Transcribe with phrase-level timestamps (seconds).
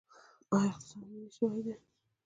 [0.55, 1.73] آیا اقتصاد ملي شوی دی؟